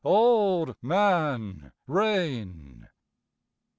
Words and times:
Old 0.03 0.77
Man 0.81 1.71
Rain. 1.85 2.87